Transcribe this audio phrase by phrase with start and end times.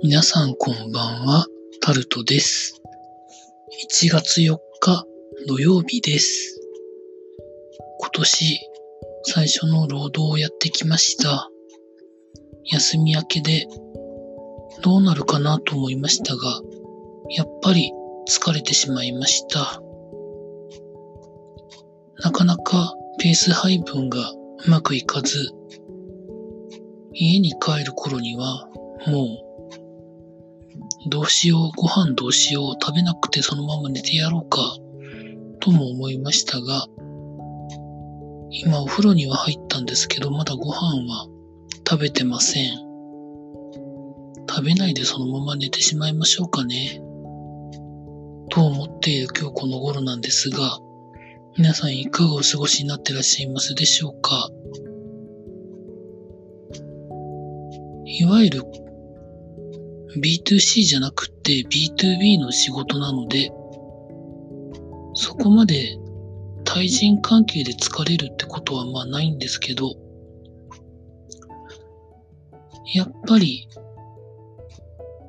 [0.00, 1.44] 皆さんこんばんは、
[1.80, 2.80] タルトです。
[4.00, 5.04] 1月4日
[5.48, 6.60] 土曜日です。
[7.98, 8.60] 今年
[9.24, 11.50] 最初の労働をやってきました。
[12.66, 13.66] 休み明けで
[14.82, 16.62] どうなるかなと思いましたが、
[17.30, 17.90] やっぱり
[18.28, 19.82] 疲れてしまいました。
[22.22, 24.30] なかなかペース配分が
[24.64, 25.50] うまくいかず、
[27.14, 28.68] 家に帰る頃には
[29.08, 29.47] もう
[31.06, 34.76] どうしよう、ご飯どうしよう、食べなくてそのまま寝てやろうか、
[35.60, 36.86] とも思いましたが、
[38.50, 41.28] 今お風呂には入ったんですけど、まだご飯は
[41.88, 42.88] 食べてません。
[44.48, 47.00] 食べないでそのまま寝てしまいましょうかね。
[48.50, 50.78] と思っている今日この頃なんですが、
[51.56, 54.48] 皆さんいかがお過ごしになってらっしゃいますでしょうか
[58.04, 58.62] いわゆる
[60.16, 63.52] B2C じゃなくて B2B の仕事なので、
[65.14, 65.98] そこまで
[66.64, 69.94] 対人関係で疲れるってことはまあないんですけど、
[72.94, 73.68] やっぱり、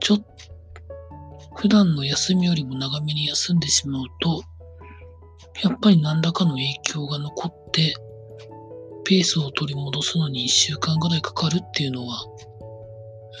[0.00, 0.26] ちょっと
[1.56, 4.42] 普段の休みよりも長めに休んでしまうと、
[5.62, 7.94] やっぱり何らかの影響が残って、
[9.04, 12.24] ペースを取り戻すのに1週間ぐらいかかるっていうのは、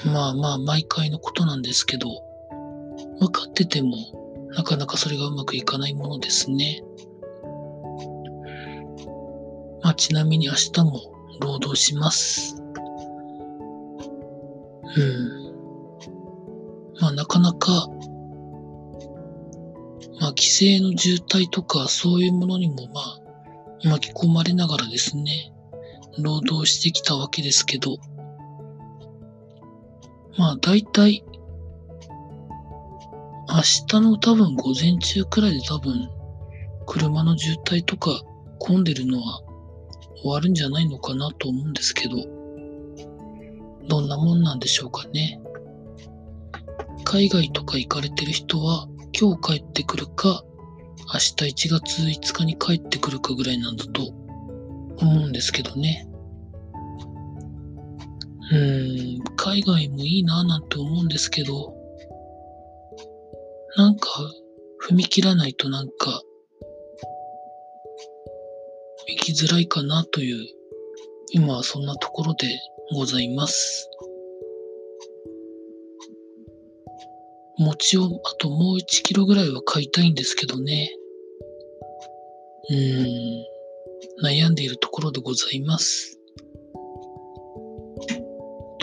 [0.04, 2.08] まあまあ毎回のことなんですけど、
[3.18, 3.96] 分かってても
[4.54, 6.82] なかなかそれがうまくいかないものですね。
[9.82, 11.00] まあちなみに明日も
[11.40, 12.62] 労働します。
[14.96, 15.46] うん。
[17.00, 17.88] まあなかなか、
[20.20, 23.20] まあ規制の渋滞とかそういうものにもまあ
[23.88, 25.52] 巻き込まれながらですね、
[26.18, 27.96] 労働してきたわけですけど、
[30.38, 31.24] まあ大体、
[33.48, 36.10] 明日の多分午前中くらいで多分、
[36.86, 38.22] 車の渋滞とか
[38.58, 39.40] 混んでるのは
[40.16, 42.16] 終わるんじゃないのかなと思うんですけど、
[43.88, 45.40] どんなもんなんでしょうかね。
[47.04, 50.42] 海外とか行かれてる人は今日帰ってくるか、
[51.14, 54.12] 明日1月5日に帰ってくるかぐらいなんだと
[54.98, 56.08] 思うんですけどね。
[58.52, 61.74] うん、海外もいいなぁなんて思うんですけど、
[63.76, 64.08] なんか
[64.88, 66.22] 踏み切らないとなんか
[69.08, 70.46] 行きづらいかなという、
[71.32, 72.46] 今はそんなところで
[72.94, 73.90] ございます。
[77.58, 80.90] 餅をあともう1キロぐらいは買いたいんですけどね。
[82.70, 83.44] うーん、
[84.24, 86.18] 悩んでいるところでございます。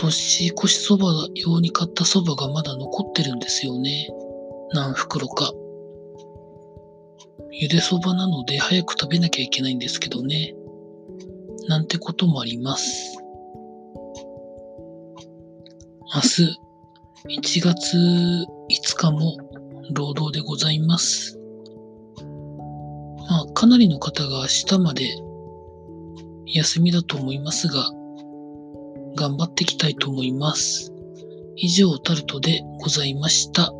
[0.04, 4.08] 年越しそば用に買ったそばがまだ残ってるんですよね。
[4.72, 5.52] 何袋か。
[7.52, 10.54] ゆでそばなので早く食べなきゃいけないんですけどね。
[11.68, 13.16] なんてこともあります。
[16.14, 16.58] 明日、
[17.38, 19.36] 1月5日も
[19.92, 21.38] 労働でございます。
[23.28, 25.08] まあ、かなりの方が明日まで
[26.46, 27.90] 休みだと思いますが、
[29.24, 30.92] 頑張っていきたいと思います。
[31.56, 33.72] 以上、タルトでございました。